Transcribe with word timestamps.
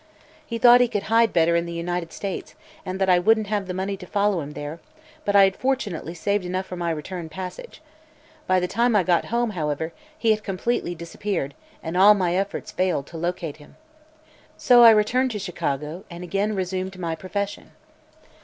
He 0.43 0.57
thought 0.57 0.81
he 0.81 0.87
could 0.87 1.03
hide 1.13 1.31
better 1.31 1.55
in 1.55 1.67
the 1.67 1.71
United 1.71 2.11
States 2.11 2.55
and 2.83 2.99
that 2.99 3.07
I 3.07 3.19
wouldn't 3.19 3.45
have 3.45 3.67
the 3.67 3.73
money 3.75 3.95
to 3.97 4.07
follow 4.07 4.41
him 4.41 4.53
there, 4.53 4.79
but 5.25 5.35
I 5.35 5.43
had 5.43 5.55
fortunately 5.55 6.15
saved 6.15 6.43
enough 6.43 6.65
for 6.65 6.75
my 6.75 6.89
return 6.89 7.29
passage. 7.29 7.83
By 8.47 8.59
the 8.59 8.67
time 8.67 8.95
I 8.95 9.03
got 9.03 9.25
home, 9.25 9.51
however, 9.51 9.93
he 10.17 10.31
had 10.31 10.43
completely 10.43 10.95
disappeared 10.95 11.53
and 11.83 11.95
all 11.95 12.15
my 12.15 12.35
efforts 12.35 12.71
failed 12.71 13.05
to 13.07 13.17
locate 13.19 13.57
him. 13.57 13.75
So 14.57 14.81
I 14.81 14.89
returned 14.89 15.29
to 15.33 15.37
Chicago 15.39 16.03
and 16.09 16.23
again 16.23 16.55
resumed 16.55 16.97
my 16.97 17.13
profession. 17.15 17.69